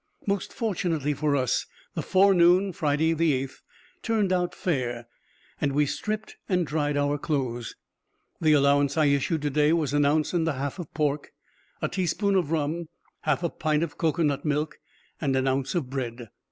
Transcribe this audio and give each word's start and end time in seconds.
Most 0.25 0.51
fortunately 0.51 1.13
for 1.13 1.35
us, 1.35 1.67
the 1.93 2.01
forenoon, 2.01 2.73
Friday 2.73 3.13
8th, 3.13 3.61
turned 4.01 4.33
out 4.33 4.55
fair, 4.55 5.05
and 5.61 5.73
we 5.73 5.85
stripped 5.85 6.37
and 6.49 6.65
dried 6.65 6.97
our 6.97 7.19
clothes. 7.19 7.75
The 8.41 8.53
allowance 8.53 8.97
I 8.97 9.05
issued 9.05 9.43
to 9.43 9.51
day 9.51 9.73
was 9.73 9.93
an 9.93 10.03
ounce 10.03 10.33
and 10.33 10.47
a 10.47 10.53
half 10.53 10.79
of 10.79 10.91
pork, 10.95 11.33
a 11.83 11.87
teaspoonful 11.87 12.39
of 12.39 12.49
rum, 12.49 12.87
half 13.19 13.43
a 13.43 13.49
pint 13.51 13.83
of 13.83 13.99
cocoa 13.99 14.23
nut 14.23 14.43
milk, 14.43 14.79
and 15.21 15.35
an 15.35 15.47
ounce 15.47 15.75
of 15.75 15.87
bread. 15.91 16.29